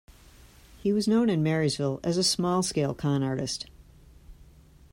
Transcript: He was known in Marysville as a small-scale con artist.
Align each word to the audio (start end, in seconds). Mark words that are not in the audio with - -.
He 0.79 0.91
was 0.91 1.07
known 1.07 1.29
in 1.29 1.43
Marysville 1.43 1.99
as 2.03 2.17
a 2.17 2.23
small-scale 2.23 2.95
con 2.95 3.21
artist. 3.21 3.67